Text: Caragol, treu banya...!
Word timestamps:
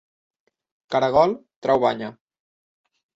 Caragol, 0.95 1.35
treu 1.65 1.81
banya...! 1.83 2.09